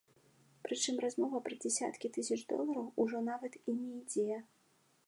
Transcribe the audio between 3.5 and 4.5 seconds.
і не ідзе.